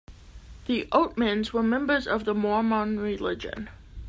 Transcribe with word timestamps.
The 0.65 0.87
Oatmans 0.91 1.53
were 1.53 1.61
members 1.61 2.07
of 2.07 2.25
the 2.25 2.33
Mormon 2.33 2.99
religion. 2.99 3.69